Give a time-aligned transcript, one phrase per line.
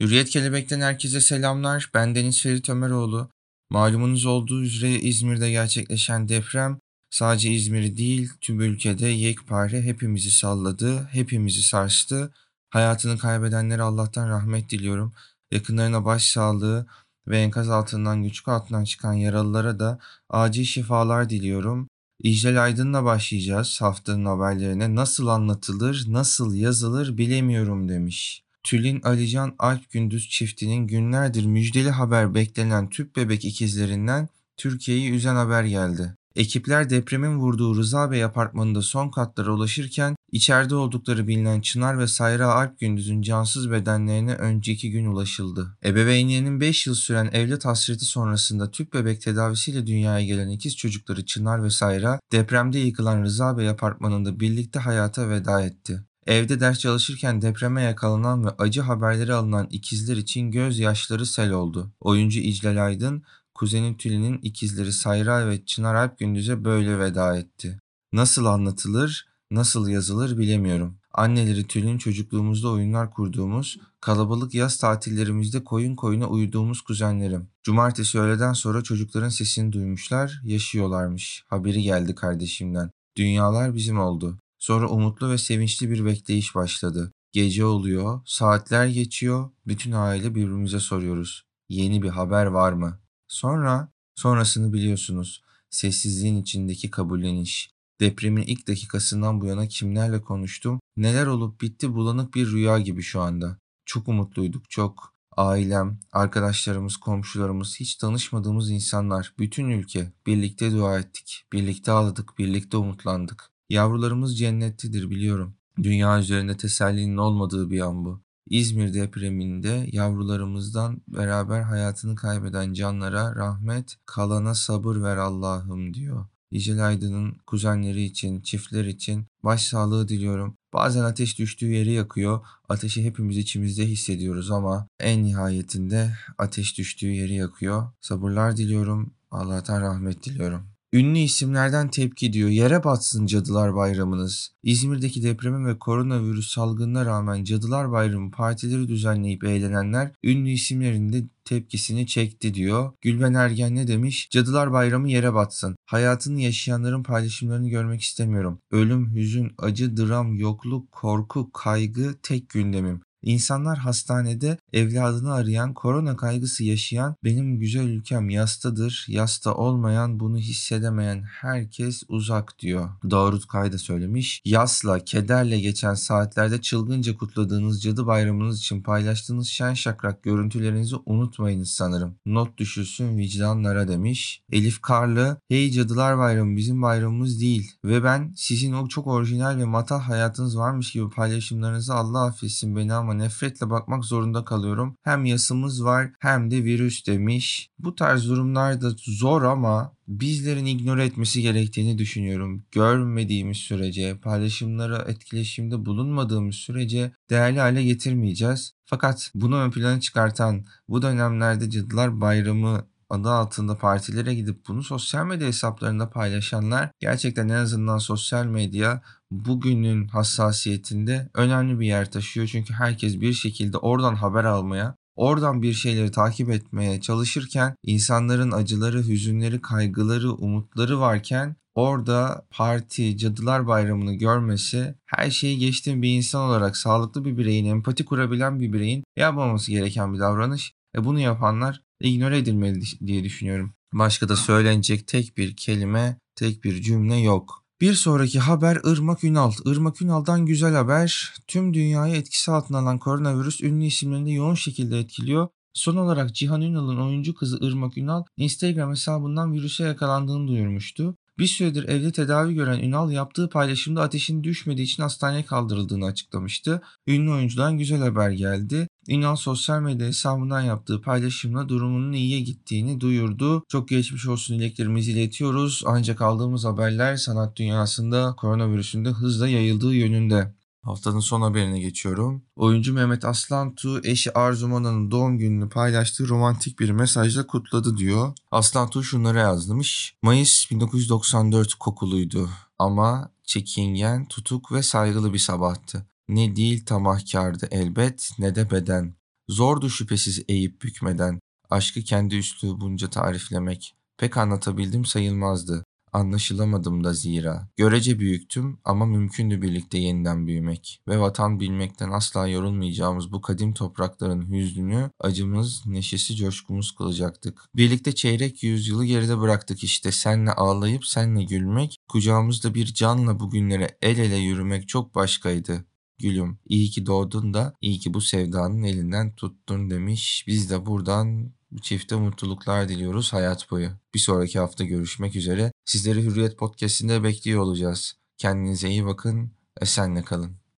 [0.00, 1.90] Hürriyet Kelebek'ten herkese selamlar.
[1.94, 3.30] Ben Deniz Ferit Ömeroğlu.
[3.70, 6.78] Malumunuz olduğu üzere İzmir'de gerçekleşen deprem
[7.10, 12.34] sadece İzmir'i değil tüm ülkede yekpare hepimizi salladı, hepimizi sarstı.
[12.70, 15.12] Hayatını kaybedenlere Allah'tan rahmet diliyorum.
[15.52, 16.86] Yakınlarına başsağlığı
[17.28, 19.98] ve enkaz altından güçlük altından çıkan yaralılara da
[20.30, 21.88] acil şifalar diliyorum.
[22.22, 24.94] İclal Aydın'la başlayacağız haftanın haberlerine.
[24.94, 28.45] Nasıl anlatılır, nasıl yazılır bilemiyorum demiş.
[28.66, 35.64] Tülin Alican Alp Gündüz çiftinin günlerdir müjdeli haber beklenen tüp bebek ikizlerinden Türkiye'yi üzen haber
[35.64, 36.16] geldi.
[36.36, 42.46] Ekipler depremin vurduğu Rıza Bey apartmanında son katlara ulaşırken içeride oldukları bilinen Çınar ve Sayra
[42.54, 45.78] Alp Gündüz'ün cansız bedenlerine önceki gün ulaşıldı.
[45.84, 51.64] Ebeveynlerinin 5 yıl süren evlat hasreti sonrasında tüp bebek tedavisiyle dünyaya gelen ikiz çocukları Çınar
[51.64, 56.02] ve Sayra depremde yıkılan Rıza Bey apartmanında birlikte hayata veda etti.
[56.26, 61.92] Evde ders çalışırken depreme yakalanan ve acı haberleri alınan ikizler için gözyaşları sel oldu.
[62.00, 63.22] Oyuncu İclal Aydın,
[63.54, 67.78] kuzeni Tülin'in ikizleri Sayra ve Çınar Alp Gündüz'e böyle veda etti.
[68.12, 70.98] Nasıl anlatılır, nasıl yazılır bilemiyorum.
[71.12, 77.48] Anneleri Tülin çocukluğumuzda oyunlar kurduğumuz, kalabalık yaz tatillerimizde koyun koyuna uyuduğumuz kuzenlerim.
[77.62, 81.44] Cumartesi öğleden sonra çocukların sesini duymuşlar, yaşıyorlarmış.
[81.46, 82.90] Haberi geldi kardeşimden.
[83.16, 84.38] Dünyalar bizim oldu.
[84.66, 87.12] Sonra umutlu ve sevinçli bir bekleyiş başladı.
[87.32, 91.44] Gece oluyor, saatler geçiyor, bütün aile birbirimize soruyoruz.
[91.68, 93.00] Yeni bir haber var mı?
[93.28, 95.42] Sonra, sonrasını biliyorsunuz.
[95.70, 97.70] Sessizliğin içindeki kabulleniş.
[98.00, 103.20] Depremin ilk dakikasından bu yana kimlerle konuştum, neler olup bitti bulanık bir rüya gibi şu
[103.20, 103.58] anda.
[103.84, 105.14] Çok umutluyduk, çok.
[105.36, 113.55] Ailem, arkadaşlarımız, komşularımız, hiç tanışmadığımız insanlar, bütün ülke birlikte dua ettik, birlikte ağladık, birlikte umutlandık.
[113.70, 115.54] Yavrularımız cennettedir biliyorum.
[115.82, 118.20] Dünya üzerinde tesellinin olmadığı bir an bu.
[118.50, 126.26] İzmir depreminde yavrularımızdan beraber hayatını kaybeden canlara rahmet, kalana sabır ver Allah'ım diyor.
[126.50, 130.56] İcel Aydın'ın kuzenleri için, çiftler için başsağlığı diliyorum.
[130.72, 132.40] Bazen ateş düştüğü yeri yakıyor.
[132.68, 137.90] Ateşi hepimiz içimizde hissediyoruz ama en nihayetinde ateş düştüğü yeri yakıyor.
[138.00, 139.14] Sabırlar diliyorum.
[139.30, 140.75] Allah'tan rahmet diliyorum.
[140.96, 142.48] Ünlü isimlerden tepki diyor.
[142.48, 144.52] Yere batsın Cadılar Bayramınız.
[144.62, 152.06] İzmir'deki depremin ve koronavirüs salgınına rağmen Cadılar Bayramı partileri düzenleyip eğlenenler ünlü isimlerin de tepkisini
[152.06, 152.92] çekti diyor.
[153.00, 154.28] Gülben Ergen ne demiş?
[154.30, 155.76] Cadılar Bayramı yere batsın.
[155.86, 158.58] Hayatını yaşayanların paylaşımlarını görmek istemiyorum.
[158.70, 163.00] Ölüm, hüzün, acı, dram, yokluk, korku, kaygı tek gündemim.
[163.26, 171.22] İnsanlar hastanede evladını arayan, korona kaygısı yaşayan, benim güzel ülkem yastadır, yasta olmayan, bunu hissedemeyen
[171.22, 172.88] herkes uzak diyor.
[173.10, 174.42] Davut Kayda söylemiş.
[174.44, 182.14] Yasla, kederle geçen saatlerde çılgınca kutladığınız cadı bayramınız için paylaştığınız şen şakrak görüntülerinizi unutmayınız sanırım.
[182.26, 184.42] Not düşülsün vicdanlara demiş.
[184.52, 189.64] Elif Karlı, hey cadılar bayramı bizim bayramımız değil ve ben sizin o çok orijinal ve
[189.64, 194.96] matah hayatınız varmış gibi paylaşımlarınızı Allah affetsin beni ama nefretle bakmak zorunda kalıyorum.
[195.02, 197.70] Hem yasımız var hem de virüs demiş.
[197.78, 202.64] Bu tarz durumlarda zor ama bizlerin ignore etmesi gerektiğini düşünüyorum.
[202.72, 208.72] Görmediğimiz sürece, paylaşımlara etkileşimde bulunmadığımız sürece değerli hale getirmeyeceğiz.
[208.84, 215.26] Fakat bunu ön plana çıkartan bu dönemlerde Cadılar Bayramı adı altında partilere gidip bunu sosyal
[215.26, 222.46] medya hesaplarında paylaşanlar gerçekten en azından sosyal medya bugünün hassasiyetinde önemli bir yer taşıyor.
[222.46, 228.98] Çünkü herkes bir şekilde oradan haber almaya, oradan bir şeyleri takip etmeye çalışırken insanların acıları,
[228.98, 236.76] hüzünleri, kaygıları, umutları varken orada parti, Cadılar Bayramı'nı görmesi her şeyi geçtiğim bir insan olarak
[236.76, 240.72] sağlıklı bir bireyin, empati kurabilen bir bireyin yapmaması gereken bir davranış.
[240.96, 243.74] E bunu yapanlar ignore edilmeli diye düşünüyorum.
[243.92, 247.66] Başka da söylenecek tek bir kelime, tek bir cümle yok.
[247.80, 249.52] Bir sonraki haber Irmak Ünal.
[249.64, 251.34] Irmak Ünal'dan güzel haber.
[251.46, 255.48] Tüm dünyayı etkisi altına alan koronavirüs ünlü isimlerini yoğun şekilde etkiliyor.
[255.74, 261.16] Son olarak Cihan Ünal'ın oyuncu kızı Irmak Ünal Instagram hesabından virüse yakalandığını duyurmuştu.
[261.38, 266.82] Bir süredir evde tedavi gören Ünal yaptığı paylaşımda ateşin düşmediği için hastaneye kaldırıldığını açıklamıştı.
[267.06, 268.88] Ünlü oyuncudan güzel haber geldi.
[269.08, 273.64] Ünal sosyal medya hesabından yaptığı paylaşımla durumunun iyiye gittiğini duyurdu.
[273.68, 275.82] Çok geçmiş olsun dileklerimizi iletiyoruz.
[275.86, 280.54] Ancak aldığımız haberler sanat dünyasında koronavirüsün de hızla yayıldığı yönünde.
[280.82, 282.42] Haftanın son haberine geçiyorum.
[282.56, 288.32] Oyuncu Mehmet Aslantu eşi Arzu Mana'nın doğum gününü paylaştığı romantik bir mesajla kutladı diyor.
[288.50, 290.14] Aslantu şunları yazmış.
[290.22, 296.06] Mayıs 1994 kokuluydu ama çekingen, tutuk ve saygılı bir sabahtı.
[296.28, 299.14] Ne değil tamahkardı elbet ne de beden.
[299.48, 301.40] Zordu şüphesiz eğip bükmeden,
[301.70, 303.94] aşkı kendi üslubunca tariflemek.
[304.18, 305.84] Pek anlatabildim sayılmazdı.
[306.12, 307.68] Anlaşılamadım da zira.
[307.76, 311.00] Görece büyüktüm ama mümkündü birlikte yeniden büyümek.
[311.08, 317.60] Ve vatan bilmekten asla yorulmayacağımız bu kadim toprakların hüznünü, acımız, neşesi, coşkumuz kılacaktık.
[317.74, 320.12] Birlikte çeyrek yüzyılı geride bıraktık işte.
[320.12, 325.84] Senle ağlayıp senle gülmek, kucağımızda bir canla bugünlere el ele yürümek çok başkaydı.
[326.18, 330.44] Gülüm, iyi ki doğdun da iyi ki bu sevdanın elinden tuttun demiş.
[330.46, 333.90] Biz de buradan bu çifte mutluluklar diliyoruz hayat boyu.
[334.14, 335.72] Bir sonraki hafta görüşmek üzere.
[335.84, 338.14] Sizleri Hürriyet Podcast'inde bekliyor olacağız.
[338.38, 340.65] Kendinize iyi bakın, esenle kalın.